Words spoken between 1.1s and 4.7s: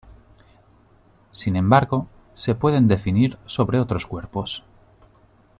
Sin embargo, se pueden definir sobre otros cuerpos.